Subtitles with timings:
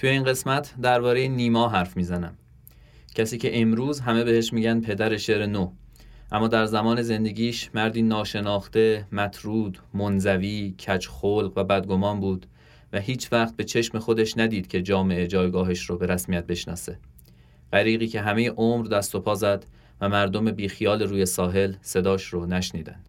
[0.00, 2.34] توی این قسمت درباره نیما حرف می‌زنم
[3.14, 5.72] کسی که امروز همه بهش میگن پدر شعر نو
[6.32, 12.46] اما در زمان زندگیش مردی ناشناخته، مطرود، منزوی، کچخلق و بدگمان بود
[12.92, 16.98] و هیچ وقت به چشم خودش ندید که جامعه جایگاهش رو به رسمیت بشناسه.
[17.72, 19.66] غریقی که همه عمر دست و پا زد
[20.00, 23.04] و مردم بیخیال روی ساحل صداش رو نشنیدن.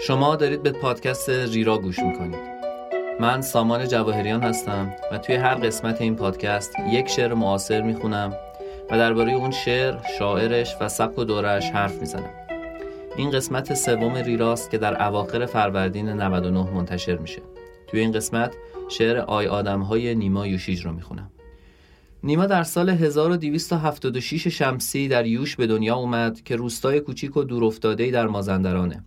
[0.00, 2.56] شما دارید به پادکست ریرا گوش می‌کنید.
[3.20, 8.32] من سامان جواهریان هستم و توی هر قسمت این پادکست یک شعر معاصر می‌خونم
[8.90, 12.30] و درباره اون شعر، شاعرش و سبک و دورش حرف می‌زنم.
[13.16, 17.42] این قسمت سوم ریراست که در اواخر فروردین 99 منتشر میشه.
[17.86, 18.54] توی این قسمت
[18.88, 21.30] شعر آی آدم های نیما یوشیج رو می‌خونم.
[22.22, 28.10] نیما در سال 1276 شمسی در یوش به دنیا اومد که روستای کوچیک و دورافتاده‌ای
[28.10, 29.04] در مازندرانه.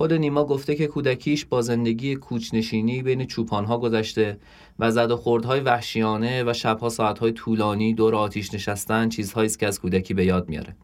[0.00, 4.38] خود نیما گفته که کودکیش با زندگی کوچنشینی بین چوپانها گذشته
[4.78, 9.66] و زد و خوردهای وحشیانه و شبها ساعتهای طولانی دور آتیش نشستن چیزهایی است که
[9.66, 10.76] از کودکی به یاد میاره.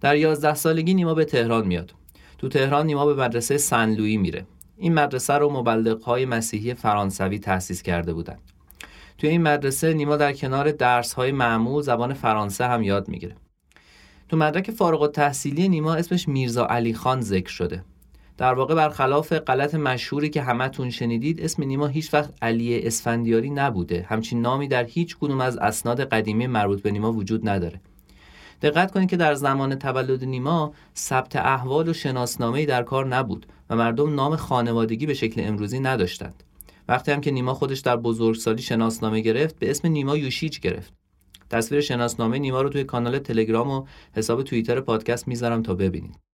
[0.00, 1.94] در یازده سالگی نیما به تهران میاد.
[2.38, 4.46] تو تهران نیما به مدرسه سنلویی میره.
[4.76, 8.40] این مدرسه رو مبلغهای مسیحی فرانسوی تأسیس کرده بودند.
[9.18, 13.36] توی این مدرسه نیما در کنار درسهای معمول زبان فرانسه هم یاد می‌گیره.
[14.28, 17.84] تو مدرک فارغ التحصیلی نیما اسمش میرزا علی خان ذکر شده.
[18.42, 24.06] در واقع برخلاف غلط مشهوری که همتون شنیدید اسم نیما هیچ وقت علی اسفندیاری نبوده.
[24.08, 27.80] همچین نامی در هیچ کدوم از اسناد قدیمی مربوط به نیما وجود نداره.
[28.62, 33.76] دقت کنید که در زمان تولد نیما ثبت احوال و شناسنامه در کار نبود و
[33.76, 36.42] مردم نام خانوادگی به شکل امروزی نداشتند.
[36.88, 40.92] وقتی هم که نیما خودش در بزرگسالی شناسنامه گرفت به اسم نیما یوشیج گرفت.
[41.50, 43.84] تصویر شناسنامه نیما رو توی کانال تلگرام و
[44.16, 46.31] حساب توییتر پادکست می‌ذارم تا ببینید.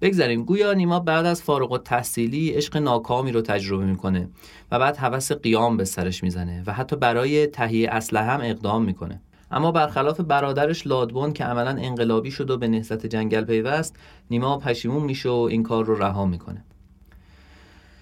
[0.00, 0.44] بگذاریم.
[0.44, 4.28] گویا نیما بعد از فارغ التحصیلی عشق ناکامی رو تجربه می‌کنه
[4.70, 9.20] و بعد هوس قیام به سرش می‌زنه و حتی برای تهیه اسلحه هم اقدام می‌کنه.
[9.50, 13.96] اما برخلاف برادرش لادبون که عملا انقلابی شد و به نهضت جنگل پیوست
[14.30, 16.64] نیما پشیمون میشه و این کار رو رها می‌کنه.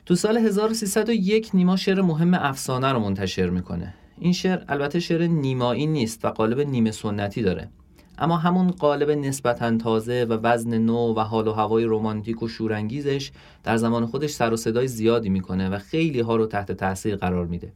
[0.06, 3.94] تو سال 1301 نیما شعر مهم افسانه رو منتشر می‌کنه.
[4.18, 7.68] این شعر البته شعر نیمایی نیست و قالب نیمه سنتی داره.
[8.18, 13.30] اما همون قالب نسبتا تازه و وزن نو و حال و هوای رمانتیک و شورانگیزش
[13.64, 17.46] در زمان خودش سر و صدای زیادی می‌کنه و خیلی ها رو تحت تاثیر قرار
[17.46, 17.72] میده.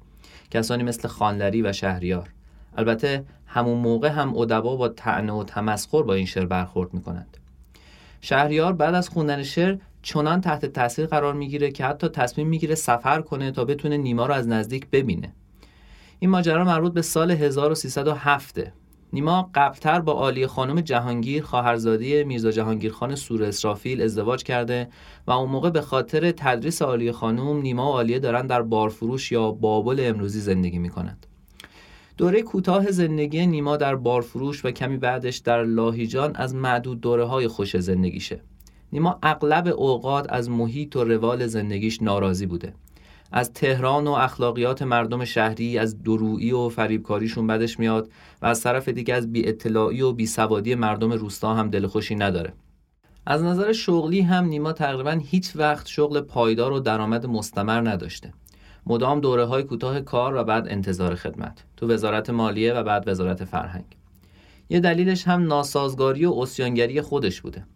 [0.51, 2.29] کسانی مثل خانلری و شهریار.
[2.77, 7.37] البته همون موقع هم ادبا با طعنه و تمسخر با این شعر برخورد می‌کنند.
[8.21, 13.21] شهریار بعد از خوندن شعر چنان تحت تاثیر قرار می‌گیره که حتی تصمیم می‌گیره سفر
[13.21, 15.33] کنه تا بتونه نیما رو از نزدیک ببینه.
[16.19, 18.61] این ماجرا مربوط به سال 1307
[19.13, 24.89] نیما قبلتر با عالی خانم جهانگیر خواهرزاده میرزا جهانگیر خان سور اسرافیل ازدواج کرده
[25.27, 29.51] و اون موقع به خاطر تدریس عالی خانم نیما و عالیه دارن در بارفروش یا
[29.51, 31.27] بابل امروزی زندگی می‌کنند
[32.17, 37.49] دوره کوتاه زندگی نیما در بارفروش و کمی بعدش در لاهیجان از معدود دوره های
[37.49, 38.41] خوش زندگیشه.
[38.93, 42.75] نیما اغلب اوقات از محیط و روال زندگیش ناراضی بوده.
[43.33, 48.11] از تهران و اخلاقیات مردم شهری از درویی و فریبکاریشون بدش میاد
[48.43, 52.53] و از طرف دیگه از بی اطلاعی و بی سوادی مردم روستا هم دلخوشی نداره.
[53.27, 58.33] از نظر شغلی هم نیما تقریبا هیچ وقت شغل پایدار و درآمد مستمر نداشته.
[58.87, 61.65] مدام دوره های کوتاه کار و بعد انتظار خدمت.
[61.77, 63.85] تو وزارت مالیه و بعد وزارت فرهنگ.
[64.71, 67.67] یه دلیلش هم ناسازگاری و اسیانگری خودش بوده.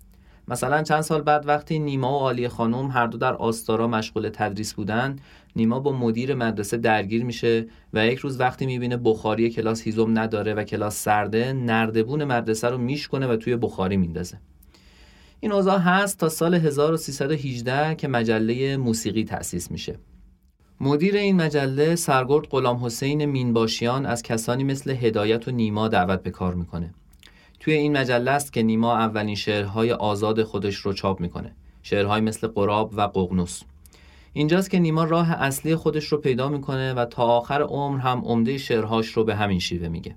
[0.48, 4.74] مثلا چند سال بعد وقتی نیما و عالی خانم هر دو در آستارا مشغول تدریس
[4.74, 5.16] بودن
[5.56, 10.54] نیما با مدیر مدرسه درگیر میشه و یک روز وقتی می‌بینه بخاری کلاس هیزم نداره
[10.54, 14.40] و کلاس سرده نردبون مدرسه رو میشکنه و توی بخاری میندازه.
[15.40, 19.98] این اوضاع هست تا سال 1318 که مجله موسیقی تأسیس میشه.
[20.80, 26.30] مدیر این مجله سرگرد غلام حسین مینباشیان از کسانی مثل هدایت و نیما دعوت به
[26.30, 26.94] کار می‌کنه.
[27.60, 31.52] توی این مجله است که نیما اولین شعرهای آزاد خودش رو چاپ می‌کنه.
[31.82, 33.62] شعرهای مثل قراب و ققنوس
[34.32, 38.58] اینجاست که نیما راه اصلی خودش رو پیدا می‌کنه و تا آخر عمر هم عمده
[38.58, 40.14] شعرهاش رو به همین شیوه میگه.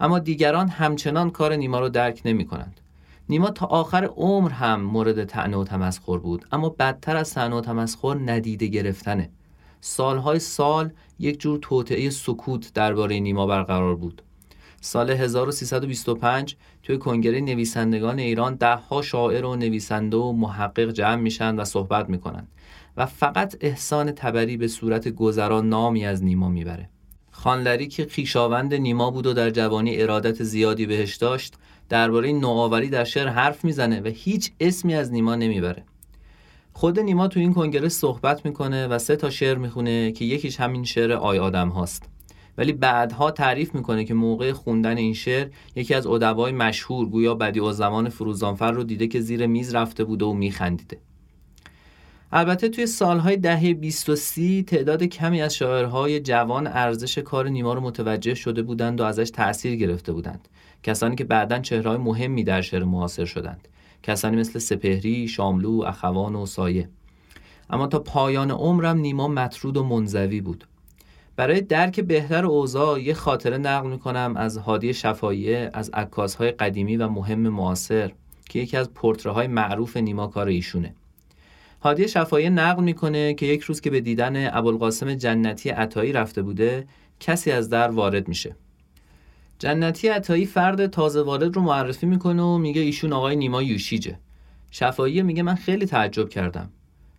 [0.00, 2.80] اما دیگران همچنان کار نیما رو درک نمی‌کنند.
[3.28, 7.60] نیما تا آخر عمر هم مورد طعنه و تمسخر بود اما بدتر از طعنه و
[7.60, 9.30] تمسخر ندیده گرفتنه.
[9.80, 14.22] سالهای سال یک جور توطعه سکوت درباره نیما برقرار بود.
[14.80, 21.56] سال 1325 توی کنگره نویسندگان ایران ده ها شاعر و نویسنده و محقق جمع میشن
[21.56, 22.48] و صحبت می‌کنن
[22.96, 26.88] و فقط احسان تبری به صورت گذرا نامی از نیما می‌بره.
[27.30, 31.54] خانلری که خیشاوند نیما بود و در جوانی ارادت زیادی بهش داشت
[31.88, 35.84] درباره نوآوری در شعر حرف می‌زنه و هیچ اسمی از نیما نمی‌بره.
[36.72, 40.84] خود نیما تو این کنگره صحبت می‌کنه و سه تا شعر می‌خونه که یکیش همین
[40.84, 42.08] شعر آی آدم هاست.
[42.58, 47.60] ولی بعدها تعریف می‌کنه که موقع خوندن این شعر یکی از ادبای مشهور گویا بدی
[47.60, 50.98] و زمان فروزانفر رو دیده که زیر میز رفته بوده و میخندیده.
[52.32, 57.74] البته توی سالهای دهه 20 و 30 تعداد کمی از شاعرهای جوان ارزش کار نیما
[57.74, 60.48] رو متوجه شده بودند و ازش تأثیر گرفته بودند.
[60.82, 63.68] کسانی که بعدا چهرهای مهمی در شعر معاصر شدند.
[64.02, 66.88] کسانی مثل سپهری، شاملو، اخوان و سایه.
[67.70, 70.66] اما تا پایان عمرم نیما مطرود و منزوی بود.
[71.36, 77.08] برای درک بهتر اوضاع یه خاطره نقل می‌کنم از هادی شفاییه از عکاسهای قدیمی و
[77.08, 78.12] مهم معاصر
[78.48, 78.90] که یکی از
[79.26, 80.94] های معروف نیما کار ایشونه.
[81.82, 86.86] هادی شفاییه نقل می‌کنه که یک روز که به دیدن ابوالقاسم جنتی عطایی رفته بوده
[87.20, 88.56] کسی از در وارد میشه.
[89.58, 94.18] جنتی عطایی فرد تازه وارد رو معرفی می‌کنه و میگه ایشون آقای نیما یوشیجه.
[94.70, 96.70] شفاییه میگه من خیلی تعجب کردم.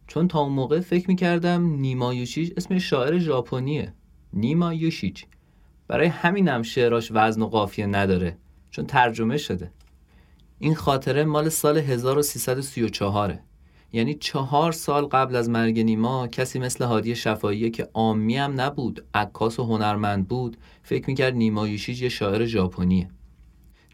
[0.08, 3.94] چون تا اون موقع فکر می‌کردم نیما یوشیج اسم شاعر ژاپنیه.
[4.34, 5.24] نیما یوشیج
[5.88, 8.38] برای همینم شعراش وزن و قافیه نداره
[8.70, 9.72] چون ترجمه شده.
[10.60, 13.40] این خاطره مال سال 1334
[13.94, 19.06] یعنی چهار سال قبل از مرگ نیما کسی مثل هادی شفاییه که آمی هم نبود
[19.14, 23.10] عکاس و هنرمند بود فکر می‌کرد نیما یوشیج یه شاعر ژاپنیه.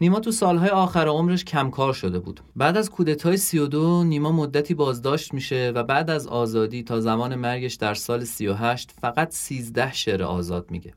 [0.00, 2.40] نیما تو سالهای آخر عمرش کمکار شده بود.
[2.56, 7.74] بعد از کودتای 32 نیما مدتی بازداشت میشه و بعد از آزادی تا زمان مرگش
[7.74, 10.94] در سال 38 فقط 13 شعر آزاد میگه.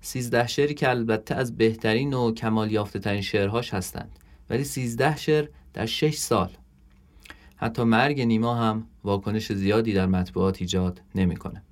[0.00, 4.18] 13 شعری که البته از بهترین و کمال یافته ترین شعرهاش هستند.
[4.50, 6.50] ولی 13 شعر در 6 سال.
[7.56, 11.62] حتی مرگ نیما هم واکنش زیادی در مطبوعات ایجاد نمی‌کنه.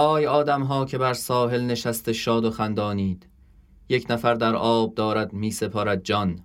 [0.00, 3.26] آی آدم ها که بر ساحل نشسته شاد و خندانید.
[3.88, 6.40] یک نفر در آب دارد می سپارد جان.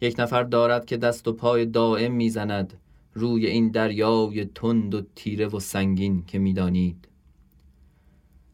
[0.00, 2.74] یک نفر دارد که دست و پای دائم می‌زند
[3.14, 7.08] روی این دریای تند و تیره و سنگین که می‌دانید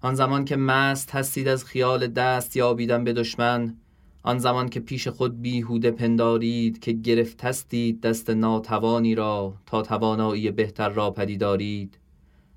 [0.00, 3.76] آن زمان که مست هستید از خیال دست یابیدن به دشمن
[4.22, 10.50] آن زمان که پیش خود بیهوده پندارید که گرفت هستید دست ناتوانی را تا توانایی
[10.50, 11.98] بهتر را پدیدارید.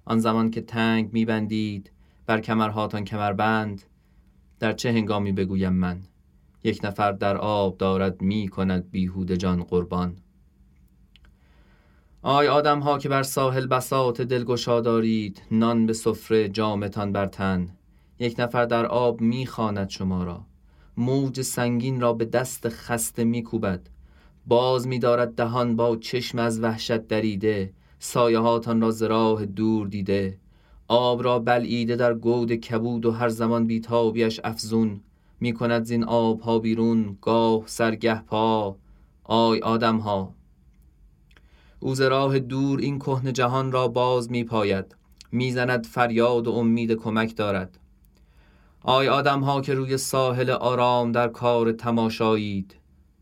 [0.09, 1.91] آن زمان که تنگ میبندید
[2.25, 3.83] بر کمرهاتان کمربند
[4.59, 6.01] در چه هنگامی بگویم من؟
[6.63, 10.15] یک نفر در آب دارد می کند بیهود جان قربان.
[12.21, 17.69] آی آدم ها که بر ساحل بساط دلگشا دارید نان به سفره جامتان بر تن.
[18.19, 20.45] یک نفر در آب می‌خواند شما را.
[20.97, 23.89] موج سنگین را به دست خسته میکوبد.
[24.45, 27.73] باز میدارد دهان با چشم از وحشت دریده.
[27.99, 30.37] سایه هاتان را زراح دور دیده.
[30.87, 35.01] آب را بلعیده در گود کبود و هر زمان بیتابیش افزون.
[35.39, 38.75] می کند زین آب ها بیرون گاه سرگه پا.
[39.23, 40.33] آی آدم ها
[41.79, 44.95] او راه دور این کهن جهان را باز می پاید.
[45.31, 47.79] می‌زند فریاد و امید کمک دارد.
[48.83, 52.75] آی آدم ها که روی ساحل آرام در کار تماشایید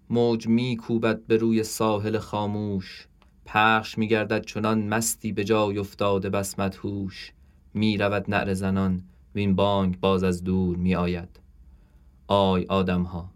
[0.10, 3.08] موج می کوبد به روی ساحل خاموش.
[3.48, 7.32] پخش میگردد چنان مستی به جای افتاده بس مدهوش
[7.74, 9.04] می رود نعر زنان
[9.36, 11.40] وین بانگ باز از دور می آید
[12.28, 13.30] آی آدم ها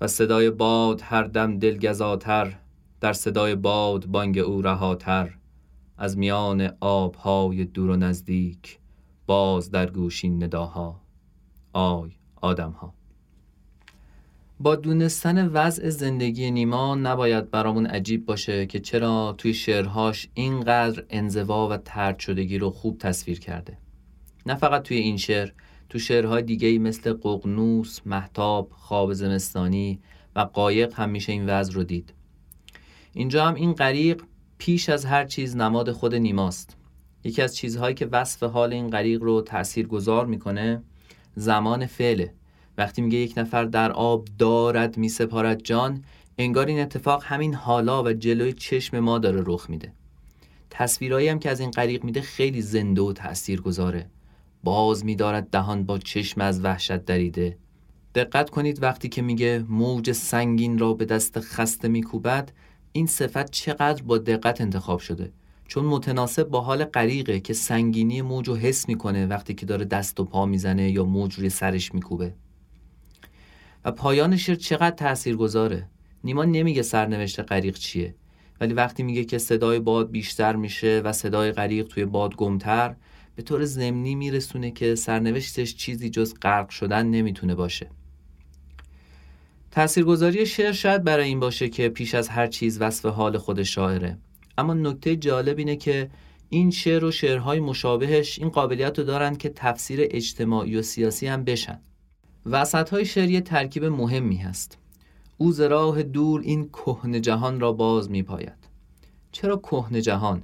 [0.00, 2.56] و صدای باد هر دم دلگزاتر
[3.00, 5.34] در صدای باد بانگ او رهاتر.
[5.98, 8.78] از میان آبهای دور و نزدیک
[9.26, 11.00] باز در گوشین نداها.
[11.72, 12.94] آی آدم ها
[14.62, 21.68] با دونستن وضع زندگی نیما نباید برامون عجیب باشه که چرا توی شعرهاش اینقدر انزوا
[21.68, 23.78] و ترد شدگی رو خوب تصویر کرده.
[24.46, 25.50] نه فقط توی این شعر
[25.88, 30.00] تو شعرهای دیگه مثل ققنوس، محتاب، خواب زمستانی
[30.36, 32.14] و قایق هم میشه این وضع رو دید.
[33.12, 34.22] اینجا هم این غریق
[34.58, 36.76] پیش از هر چیز نماد خود نیماست.
[37.24, 40.82] یکی از چیزهایی که وصف حال این غریق رو تأثیر گذار می‌کنه
[41.34, 42.34] زمان فعله.
[42.78, 46.04] وقتی میگه یک نفر در آب دارد میسپارد جان
[46.38, 49.92] انگار این اتفاق همین حالا و جلوی چشم ما داره رخ میده.
[50.70, 54.06] تصویرهایی هم که از این غریق میده خیلی زنده و تأثیر گذاره
[54.64, 57.58] باز میدارد دهان با چشم از وحشت دریده.
[58.14, 62.52] دقت کنید وقتی که میگه موج سنگین را به دست خسته میکوبد
[62.92, 65.32] این صفت چقدر با دقت انتخاب شده.
[65.68, 70.20] چون متناسب با حال غریقه که سنگینی موج رو حس می‌کنه وقتی که داره دست
[70.20, 72.34] و پا می‌زنه یا موج روی سرش میکوبه.
[73.84, 75.88] و پایان شعر چقدر تأثیر گذاره
[76.24, 78.14] نیما نمیگه سرنوشت غریق چیه
[78.60, 82.94] ولی وقتی میگه که صدای باد بیشتر میشه و صدای غریق توی باد گمتر
[83.36, 87.90] به طور ضمنی میرسونه که سرنوشتش چیزی جز غرق شدن نمی‌تونه باشه.
[89.70, 94.18] تاثیرگذاری شعر شاید برای این باشه که پیش از هر چیز وصف حال خود شاعره.
[94.58, 96.10] اما نکته جالب اینه که
[96.48, 101.44] این شعر و شعرهای مشابهش این قابلیت رو دارن که تفسیر اجتماعی و سیاسی هم
[101.44, 101.80] بشن.
[102.46, 104.78] وسط های شعر ترکیب مهمی هست.
[105.38, 105.60] او ز
[106.12, 108.68] دور این کهن جهان را باز می پاید
[109.32, 110.42] چرا کهن جهان؟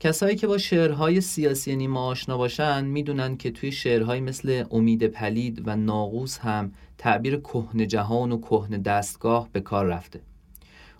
[0.00, 5.62] کسایی که با شعرهای سیاسی نیما آشنا باشن می‌دونن که توی شعرهایی مثل امید پلید
[5.68, 10.20] و ناقوس هم تعبیر کهن جهان و کهن دستگاه به کار رفته.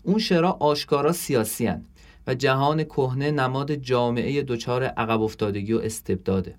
[0.03, 1.85] اون شعرها آشکارا سیاسی هن
[2.27, 6.55] و جهان کهنه نماد جامعه دچار عقب افتادگی و استبداده.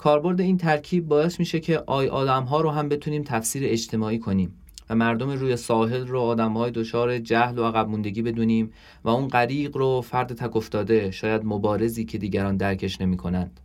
[0.00, 4.54] کاربرد این ترکیب باعث میشه که آی آدم ها رو هم بتونیم تفسیر اجتماعی کنیم
[4.90, 8.72] و مردم روی ساحل رو آدم های دچار جهل و عقب موندگی بدونیم
[9.04, 13.60] و اون غریق رو فرد تک افتاده شاید مبارزی که دیگران درکش نمی کنند.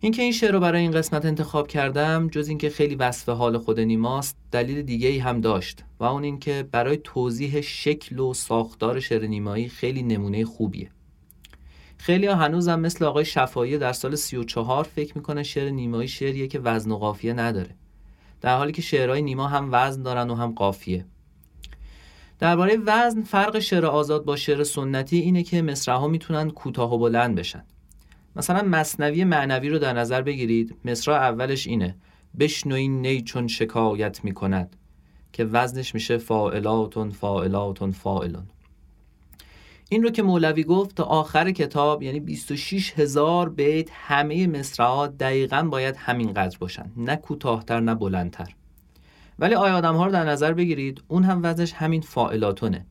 [0.00, 3.80] اینکه این شعر رو برای این قسمت انتخاب کردم جز اینکه خیلی وصف حال خود
[3.80, 9.26] نیماست دلیل دیگه ای هم داشت و اون اینکه برای توضیح شکل و ساختار شعر
[9.26, 10.90] نیمایی خیلی نمونه خوبیه
[11.96, 16.58] خیلی ها هنوزم مثل آقای شفایی در سال 34 فکر می‌کنه شعر نیمایی شعریه که
[16.58, 17.70] وزن و قافیه نداره.
[18.40, 21.04] در حالی که شعرهای نیما هم وزن دارن و هم قافیه.
[22.38, 27.34] درباره وزن فرق شعر آزاد با شعر سنتی اینه که مصرعها می‌تونن کوتاه و بلند
[27.34, 27.64] بشن.
[28.36, 30.76] مثلا مصنوی معنوی رو در نظر بگیرید.
[30.84, 31.96] مصرع اولش اینه
[32.38, 34.76] بشنوین نی چون شکایت می‌کند
[35.32, 38.46] که وزنش میشه فاعلاتون فاعلاتون فاعلون
[39.88, 45.62] این رو که مولوی گفت تا آخر کتاب یعنی 26 هزار بیت همه مصرعات دقیقا
[45.62, 48.54] باید همین قدر باشن نه کوتاهتر نه بلندتر.
[49.38, 52.86] ولی آیا آدم ها رو در نظر بگیرید؟ اون هم وزنش همین فائلاتونه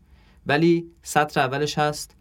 [0.46, 2.16] ولی سطر اولش هست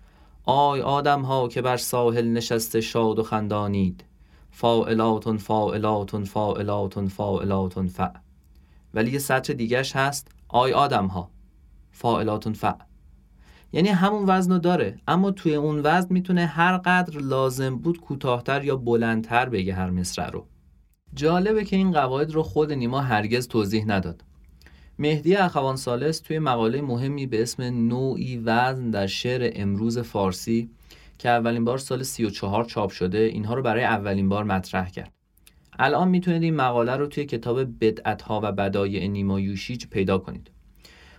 [0.44, 4.04] آی آدم ها که بر ساحل نشسته شاد و خندانید.
[4.50, 8.00] فاعلاتن فاعلاتن فاعلاتن فاعلاتن ف.
[8.94, 11.30] ولی یه سطر دیگهش هست آی آدم ها
[11.92, 12.64] فاعلاتن ف.
[13.74, 14.98] یعنی همون وزن رو داره.
[15.08, 20.30] اما توی اون وزن می‌تونه هر قدر لازم بود کوتاهتر یا بلندتر بگه هر مصرع
[20.30, 20.46] رو.
[21.14, 24.24] جالبه که این قواعد رو خود نیما هرگز توضیح نداد.
[24.98, 30.70] مهدی اخوان ثالث توی مقاله مهمی به اسم نوعی وزن در شعر امروز فارسی
[31.18, 35.12] که اولین بار سال 34 چاپ شده اینها رو برای اولین بار مطرح کرد.
[35.78, 40.50] الان می‌تونید این مقاله رو توی کتاب بدعت ها و بدایع نیما یوشیج پیدا کنید.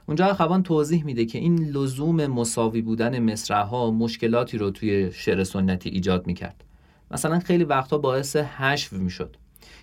[0.07, 5.89] اونجا اخوان توضیح میده که این لزوم مساوی بودن مصرعها مشکلاتی رو توی شعر سنتی
[5.89, 6.63] ایجاد می‌کرد.
[7.11, 9.35] مثلا خیلی وقتا باعث حشو می‌شد.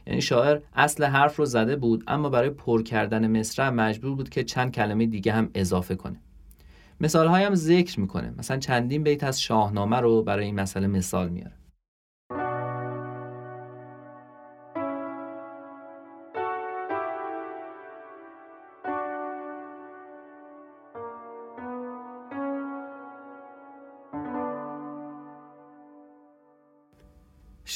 [0.06, 4.44] یعنی شاعر اصل حرف رو زده بود اما برای پر کردن مصرع مجبور بود که
[4.44, 6.16] چند کلمه دیگه هم اضافه کنه.
[7.00, 8.34] مثال هم ذکر می‌کنه.
[8.38, 11.52] مثلا چندین بیت از شاهنامه رو برای این مسئله مثال میاره.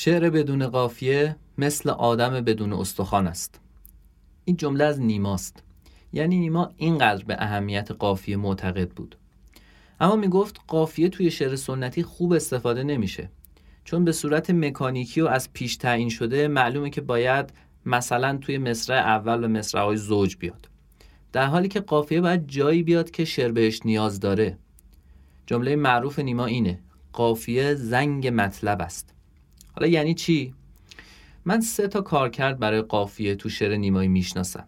[0.07, 3.61] شعر بدون قافیه مثل آدم بدون استخوان است.
[4.45, 5.63] این جمله از نیماست
[6.13, 9.17] یعنی نیما اینقدر به اهمیت قافیه معتقد بود.
[10.01, 13.31] اما می‌گفت قافیه توی شعر سنتی خوب استفاده نمیشه.
[13.85, 17.53] چون به صورت مکانیکی و از پیش تعیین شده معلومه که باید
[17.87, 20.69] مثلا توی مصرع اول و مصرع زوج بیاد.
[21.33, 24.59] در حالی که قافیه باید جایی بیاد که شعر بهش نیاز داره.
[25.47, 26.81] جمله معروف نیما اینه.
[27.13, 29.16] قافیه زنگ مطلب است.
[29.77, 30.55] حالا یعنی چی؟
[31.45, 34.65] من سه تا کار کرد برای قافیه تو شعر نیمایی می‌شناسم.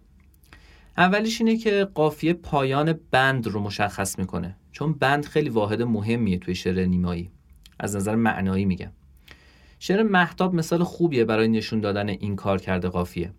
[0.96, 6.54] اولیش اینه که قافیه پایان بند رو مشخص می‌کنه چون بند خیلی واحد مهمیه توی
[6.54, 7.30] شعر نیمایی.
[7.78, 8.92] از نظر معنایی میگم.
[9.78, 13.32] شعر محتاب مثال خوبیه برای نشون دادن این کار کرده قافیه.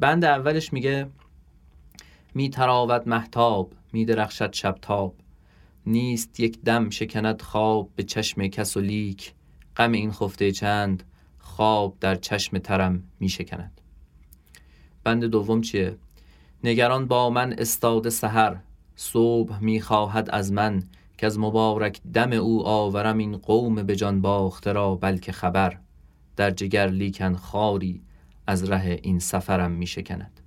[0.00, 1.06] بند اولش میگه
[2.34, 5.14] می تراود محتاب می درخشد شبتاب.
[5.86, 9.32] نیست یک دم شکند خواب به چشم کس و لیک.
[9.76, 11.02] غم این خفته چند
[11.38, 13.80] خواب در چشم ترم می شکند.
[15.04, 15.96] بند دوم چیه؟
[16.64, 18.56] نگران با من استاد سحر.
[18.96, 20.82] صبح می خواهد از من
[21.18, 25.78] که از مبارک دم او آورم این قوم به جان باخته را بلکه خبر.
[26.36, 28.02] در جگر لیکن خاری
[28.46, 30.40] از ره این سفرم می شکند.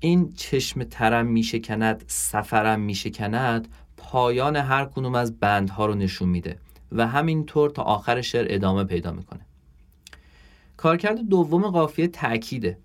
[0.00, 6.28] این چشم ترم می شکند سفرم می شکند پایان هر کنوم از بندها رو نشون
[6.28, 6.58] میده.
[6.92, 9.40] و همینطور تا آخر شعر ادامه پیدا می‌کنه.
[10.76, 12.78] کارکرد دوم قافیه تأکیده.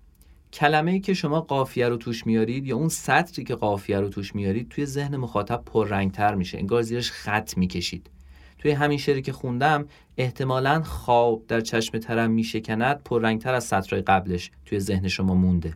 [0.52, 4.34] کلمه ای که شما قافیه رو توش میارید یا اون سطری که قافیه رو توش
[4.34, 8.10] میارید توی ذهن مخاطب پررنگتر میشه انگار زیرش خط می‌کشید.
[8.58, 9.86] توی همین شعری که خوندم
[10.16, 15.74] احتمالا خواب در چشم ترم میشکند پررنگتر از سطرهای قبلش توی ذهن شما مونده.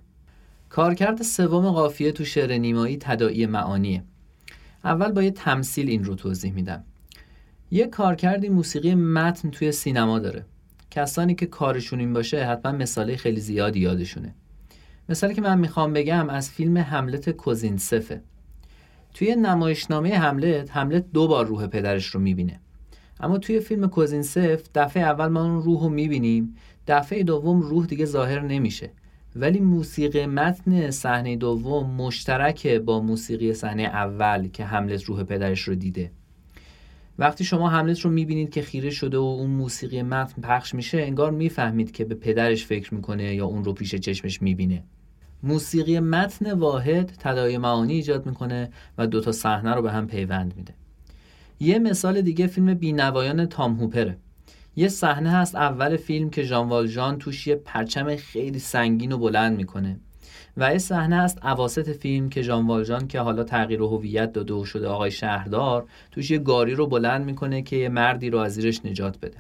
[0.69, 4.05] کارکرد سوم قافیه تو شعر نیمایی تداعی معانیه.
[4.85, 6.85] اول با یه تمثیل این رو توضیح میدم.
[7.73, 10.45] یه کارکردی موسیقی متن توی سینما داره.
[10.91, 14.35] کسانی که کارشون این باشه حتما مثاله خیلی زیادی یادشونه.
[15.09, 18.23] مثالی که من می‌خوام بگم از فیلم هملت کوزینسفه
[19.15, 22.61] توی نمایشنامه هملت هملت دو بار روح پدرش رو می‌بینه.
[23.21, 28.05] اما توی فیلم کوزینسف دفعه اول ما اون روح رو می‌بینیم دفعه دوم روح دیگه
[28.05, 28.91] ظاهر نمیشه.
[29.37, 35.75] ولی موسیقی متن صحنه دوم مشترک با موسیقی صحنه اول که هملت روح پدرش رو
[35.75, 36.11] دیده.
[37.21, 41.31] وقتی شما هملت رو می‌بینید که خیره شده و اون موسیقی متن پخش میشه انگار
[41.31, 44.85] می‌فهمید که به پدرش فکر می‌کنه یا اون رو پیش چشمش می‌بینه.
[45.43, 50.75] موسیقی متن واحد تداعی معانی ایجاد می‌کنه و دوتا صحنه رو به هم پیوند میده.
[51.61, 54.19] یه مثال دیگه فیلم بینوایان تام هوپره.
[54.77, 59.57] یه صحنه هست اول فیلم که ژان والژان توش یه پرچم خیلی سنگین و بلند
[59.57, 60.01] می‌کنه.
[60.61, 64.65] و یه صحنه هست اواسط فیلم که ژان والژان که حالا تغییر هویت داده و
[64.65, 68.85] شده آقای شهردار توش یه گاری رو بلند می‌کنه که یه مردی رو از زیرش
[68.85, 69.37] نجات بده.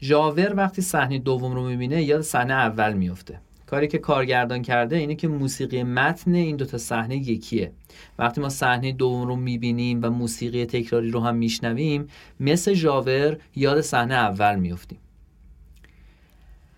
[0.00, 5.14] ژاور وقتی صحنه دوم رو می‌بینه یاد صحنه اول میفته کاری که کارگردان کرده اینه
[5.14, 7.72] که موسیقی متن این دوتا صحنه یکیه.
[8.18, 12.06] وقتی ما صحنه دوم رو می‌بینیم و موسیقی تکراری رو هم میشنویم
[12.40, 14.98] مثل ژاور یاد صحنه اول میفتیم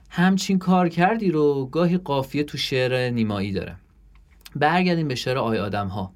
[0.09, 3.77] همچین کار کردی رو گاهی قافیه تو شعر نیمایی داره.
[4.57, 6.12] برگردیم به شعر آی آدم ها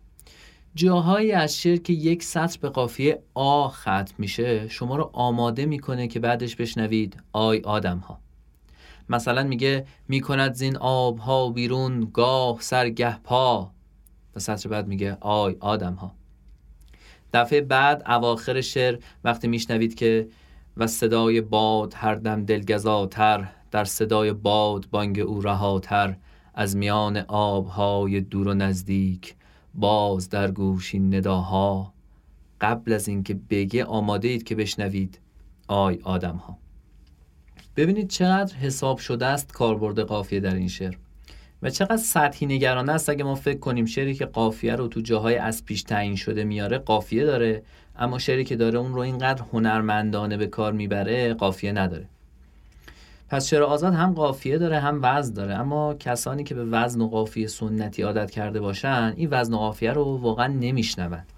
[0.75, 6.09] جاهایی از شعر که یک سطر به قافیه آ ختم میشه شما رو آماده می‌کنه
[6.09, 8.19] که بعدش بشنوید آی آدم ها
[9.09, 13.71] مثلا میگه می‌کند زین آب ها بیرون گاه سرگه پا.
[14.37, 16.15] و سطر بعد میگه آی آدم ها
[17.33, 20.29] دفعه بعد اواخر شعر وقتی میشنوید که
[20.77, 26.17] و صدای باد هر دم دلگزاتر در صدای باد بانگ او رهاتر
[26.55, 29.35] از میان آبهای دور و نزدیک
[29.75, 31.93] باز در گوش این نداها.
[32.61, 35.19] قبل از اینکه بگه آماده اید که بشنوید
[35.69, 36.59] آی آدم ها
[37.77, 40.95] ببینید چقدر حساب شده است کاربرد قافیه در این شعر.
[41.63, 45.37] و چقدر سطحی نگرانه است اگه ما فکر کنیم شعری که قافیه رو تو جاهای
[45.37, 47.63] از پیش تعیین شده میاره قافیه داره.
[47.97, 52.09] اما شعری که داره اون رو اینقدر هنرمندانه به کار می‌بره قافیه نداره.
[53.33, 55.55] پس شعر آزاد هم قافیه داره هم وزن داره.
[55.55, 59.93] اما کسانی که به وزن و قافیه سنتی عادت کرده باشن این وزن و قافیه
[59.93, 61.32] رو واقعا نمیشنوند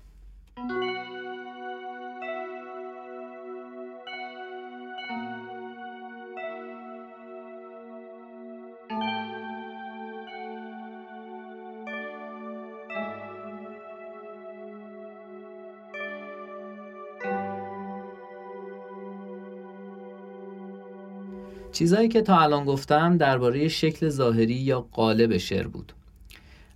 [21.75, 25.93] چیزایی که تا الان گفتم درباره شکل ظاهری یا قالب شعر بود.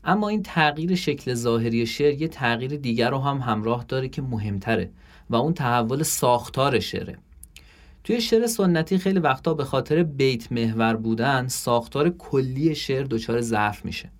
[0.05, 4.91] اما این تغییر شکل ظاهری شعر یه تغییر دیگر رو هم همراه داره که مهمتره
[5.31, 7.19] و اون تحول ساختار شعره.
[8.05, 13.85] توی شعر سنتی خیلی وقتا به خاطر بیت محور بودن ساختار کلی شعر دچار ضعف
[13.85, 14.11] میشه.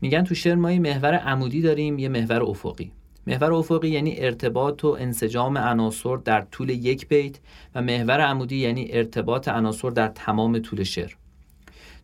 [0.00, 2.90] میگن تو شعر ما یه محور عمودی داریم یه محور افقی.
[3.26, 7.38] محور افقی یعنی ارتباط و انسجام عناصر در طول یک بیت
[7.74, 11.12] و محور عمودی یعنی ارتباط عناصر در تمام طول شعر.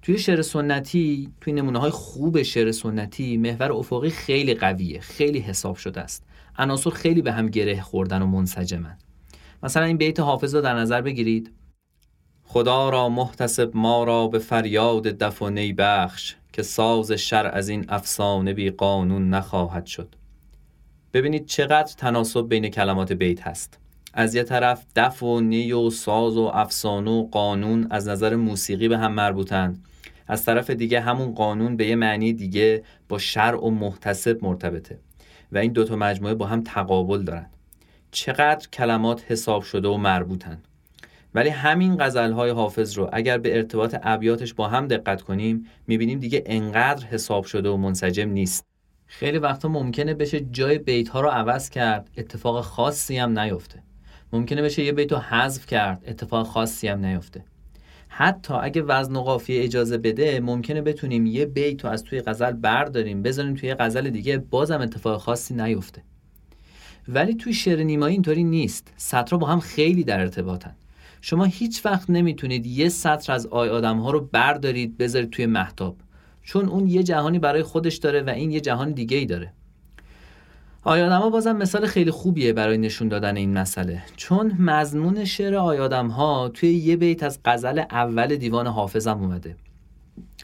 [0.03, 5.77] توی شعر سنتی توی نمونه های خوب شعر سنتی محور افقی خیلی قویه خیلی حساب
[5.77, 6.25] شده است.
[6.59, 8.99] عناصر خیلی به هم گره خوردن و منسجمن.
[9.63, 11.53] مثلا این بیت حافظ رو در نظر بگیرید.
[12.45, 17.85] خدا را محتسب ما را به فریاد دف و بخش که ساز شر از این
[17.89, 20.15] افسانه بی قانون نخواهد شد.
[21.13, 23.79] ببینید چقدر تناسب بین کلمات بیت هست.
[24.15, 28.89] از یه طرف دف و نی و ساز و افسانه و قانون از نظر موسیقی
[28.89, 29.85] به هم مربوطند.
[30.27, 34.99] از طرف دیگه همون قانون به یه معنی دیگه با شرع و محتسب مرتبطه
[35.53, 37.47] و این دوتا مجموعه با هم تقابل دارن.
[38.11, 40.59] چقدر کلمات حساب شده و مربوطن.
[41.35, 46.43] ولی همین غزلهای حافظ رو اگر به ارتباط ابیاتش با هم دقت کنیم می‌بینیم دیگه
[46.47, 48.70] انقدر حساب شده و منسجم نیست.
[49.13, 53.83] خیلی وقتا ممکنه بشه جای بیت ها رو عوض کرد اتفاق خاصی هم نیفته.
[54.33, 57.45] ممکنه بشه یه بیت رو حذف کرد اتفاق خاصی هم نیفته.
[58.09, 62.53] حتی اگه وزن و قافیه اجازه بده ممکنه بتونیم یه بیت رو از توی غزل
[62.53, 66.03] برداریم بذاریم توی غزل دیگه بازم اتفاق خاصی نیفته.
[67.09, 68.93] ولی توی شعر نیمایی اینطوری نیست.
[68.97, 70.77] سطرها با هم خیلی در ارتباطن.
[71.21, 75.97] شما هیچ وقت نمی‌تونید یه سطر از آی آدم ها رو بردارید بذارید توی محتاب.
[76.43, 79.53] چون اون یه جهانی برای خودش داره و این یه جهان دیگه ای داره.
[80.85, 84.03] آیادم بازم مثال خیلی خوبیه برای نشون دادن این مسئله.
[84.17, 89.57] چون مضمون شعر آیادم ها توی یه بیت از غزل اول دیوان حافظم اومده.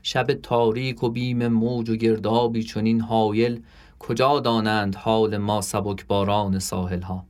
[0.03, 3.63] شب تاریک و بیم موج و گردابی چنین حایل
[3.99, 7.27] کجا دانند حال ما سبک باران ساحل ها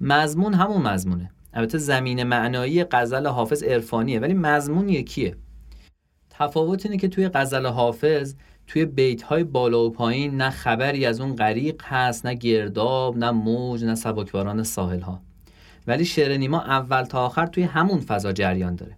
[0.00, 1.30] مضمون همون مضمونه.
[1.54, 5.36] البته زمین معنایی غزل حافظ عرفانیه ولی مضمون یکیه.
[6.40, 8.34] تفاوت اینه که توی غزل حافظ
[8.66, 13.30] توی بیت های بالا و پایین نه خبری از اون غریق هست نه گرداب نه
[13.30, 15.20] موج نه سبکباران ساحل ها
[15.86, 18.96] ولی شعر نیما اول تا آخر توی همون فضا جریان داره.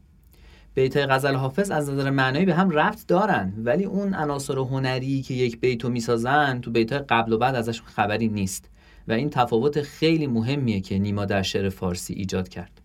[0.75, 5.35] بیت غزل حافظ از نظر معنایی به هم رفت دارن ولی اون عناصر هنری که
[5.35, 8.71] یک بیتو می‌سازن تو بیت قبل و بعد ازشون خبری نیست.
[9.09, 12.82] و این تفاوت خیلی مهمیه که نیما در شعر فارسی ایجاد کرد.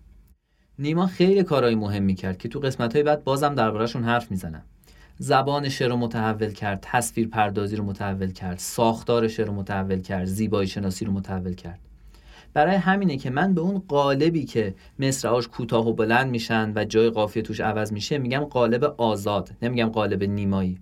[0.80, 4.64] نیما خیلی کارهای مهمی کرد که تو قسمت های بعد بازم دربارهشون حرف می‌زنم.
[5.18, 10.26] زبان شعر رو متحول کرد تصویر پردازی رو متحول کرد ساختار شعر رو متحول کرد
[10.26, 11.80] زیبایی شناسی رو متحول کرد.
[12.54, 17.10] برای همینه که من به اون قالبی که مصرعاش کوتاه و بلند میشن و جای
[17.10, 20.80] قافیه توش عوض میشه میگم قالب آزاد نمیگم قالب نیمایی.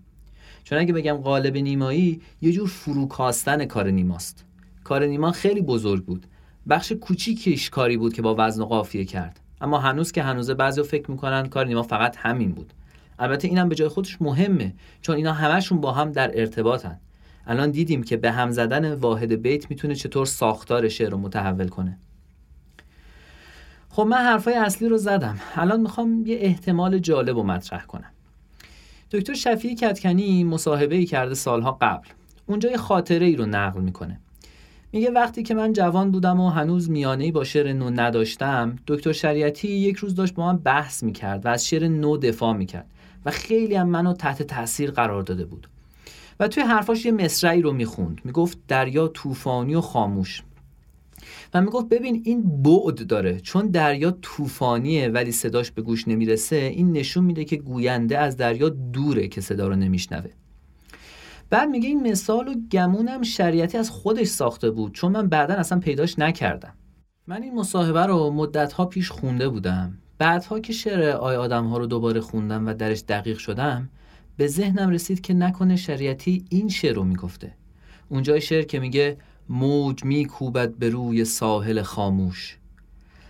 [0.64, 4.46] چون اگه بگم قالب نیمایی یه جور فروکاستن کار نیماست.
[4.84, 6.26] کار نیما خیلی بزرگ بود.
[6.70, 9.40] بخش کوچیکیش کاری بود که با وزن و قافیه کرد.
[9.66, 12.74] اما هنوز که هنوزه بعضی فکر می‌کنن کار نیما فقط همین بود.
[13.20, 17.00] البته اینم به جای خودش مهمه چون اینا همشون با هم در ارتباطن.
[17.48, 21.98] الان دیدیم که به هم زدن واحد بیت می‌تونه چطور ساختار شعر رو متحول کنه.
[23.90, 25.40] خب من حرفای اصلی رو زدم.
[25.56, 28.12] الان می‌خوام یه احتمال جالب رو مطرح کنم.
[29.12, 32.08] دکتر شفیعی کتکنی مصاحبه ای کرده سالها قبل.
[32.46, 34.20] اونجا یه خاطره ای رو نقل می‌کنه.
[34.96, 39.68] میگه وقتی که من جوان بودم و هنوز میانه با شعر نو نداشتم دکتر شریعتی
[39.68, 42.86] یک روز داشت با من بحث می‌کرد و از شعر نو دفاع می‌کرد
[43.26, 45.68] و خیلی هم منو تحت تاثیر قرار داده بود.
[46.40, 48.22] و توی حرفاش یه مصرعی رو می‌خوند.
[48.24, 50.44] می‌گفت دریا طوفانی و خاموش.
[51.54, 53.40] و می‌گفت ببین این بعد داره.
[53.40, 58.70] چون دریا طوفانیه ولی صداش به گوش نمی‌رسه این نشون میده که گوینده از دریا
[58.70, 60.30] دوره که صدا رو نمیشنوه.
[61.50, 65.80] بعد میگه این مثال و گمونم شریعتی از خودش ساخته بود چون من بعدا اصلا
[65.80, 66.74] پیداش نکردم.
[67.28, 69.98] من این مصاحبه رو مدتها پیش خونده بودم.
[70.18, 73.90] بعدها که شعر آی آدم ها رو دوباره خوندم و درش دقیق شدم
[74.38, 77.54] به ذهنم رسید که نکنه شریعتی این شعر رو می‌گفته.
[78.10, 79.18] اونجای شعر که میگه
[79.50, 82.58] موج میکوبد به روی ساحل خاموش.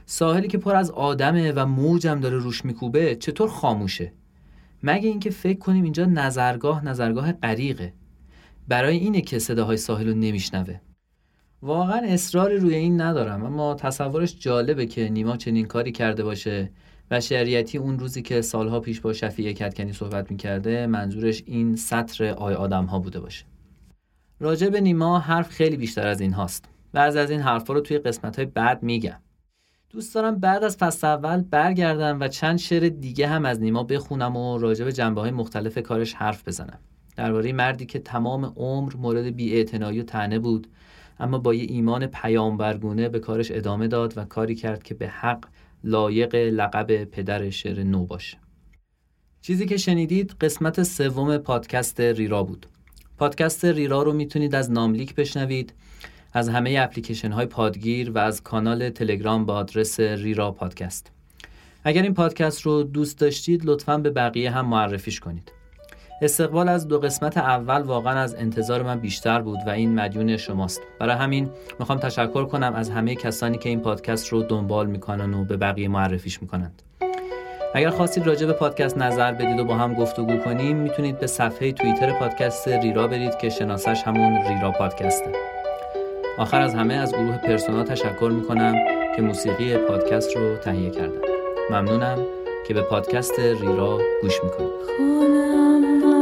[0.05, 4.13] ساحلی که پر از آدمه و موجم داره روش میکوبه چطور خاموشه؟
[4.83, 7.93] مگه اینکه فکر کنیم اینجا نظرگاه نظرگاه غریقه.
[8.67, 10.79] برای اینه که صداهای ساحل رو نمیشنوه.
[11.61, 16.71] واقعا اصراری روی این ندارم اما تصورش جالبه که نیما چنین کاری کرده باشه
[17.11, 22.25] و شریعتی اون روزی که سالها پیش با شفیع کتکنی صحبت می‌کرده منظورش این سطر
[22.25, 23.45] آی آدم ها بوده باشه.
[24.39, 26.65] راجع به نیما حرف خیلی بیشتر از این هاست.
[26.93, 29.19] بعض از این حرفا رو توی قسمت های بعد میگم.
[29.89, 34.37] دوست دارم بعد از فصل اول برگردم و چند شعر دیگه هم از نیما بخونم
[34.37, 36.79] و راجع به جنبه های مختلف کارش حرف بزنم.
[37.15, 40.67] درباره مردی که تمام عمر مورد بی‌اعتنایی و تنه بود
[41.19, 45.45] اما با یه ایمان پیامبرگونه به کارش ادامه داد و کاری کرد که به حق
[45.83, 48.37] لایق لقب پدر شعر نو باشه.
[49.41, 52.65] چیزی که شنیدید قسمت سوم پادکست ریرا بود.
[53.17, 55.73] پادکست ریرا رو می‌تونید از ناملیک بشنوید
[56.33, 61.11] از همه اپلیکیشن های پادگیر و از کانال تلگرام با آدرس ریرا پادکست.
[61.83, 65.51] اگر این پادکست رو دوست داشتید لطفا به بقیه هم معرفیش کنید.
[66.21, 70.81] استقبال از دو قسمت اول واقعا از انتظار من بیشتر بود و این مدیون شماست.
[70.99, 71.49] برای همین
[71.79, 75.87] می‌خوام تشکر کنم از همه کسانی که این پادکست رو دنبال می‌کنن و به بقیه
[75.87, 76.81] معرفیش می‌کنند.
[77.73, 81.71] اگر خواستید راجع به پادکست نظر بدید و با هم گفتگو کنیم می‌تونید به صفحه
[81.71, 85.31] توییتر پادکست ریرا برید که شناسش همون ریرا پادکسته.
[86.37, 88.75] آخر از همه از گروه پرسونا تشکر می‌کنم
[89.15, 91.21] که موسیقی پادکست رو تهیه کردن.
[91.69, 92.17] ممنونم.
[92.67, 96.14] که به پادکست ریرا گوش می‌کنید.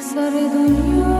[0.00, 1.19] اكسر دنياي